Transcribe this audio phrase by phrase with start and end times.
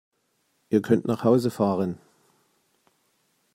[0.71, 1.99] Ihr könnt nach Hause fahren!